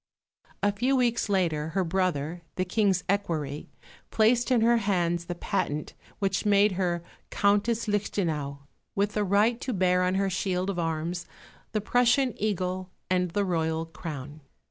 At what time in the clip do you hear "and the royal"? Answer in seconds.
13.11-13.85